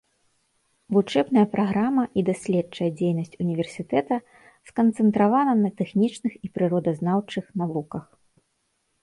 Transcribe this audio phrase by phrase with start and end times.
[0.95, 4.17] Вучэбная праграма і даследчая дзейнасць універсітэта
[4.71, 8.05] сканцэнтравана на тэхнічных і прыродазнаўчых навуках.